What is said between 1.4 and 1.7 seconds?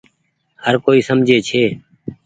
ڇي۔